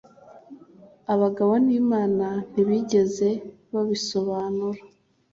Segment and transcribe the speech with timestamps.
[1.13, 3.29] abagabo n'imana ntibigeze
[3.73, 4.81] babisobanura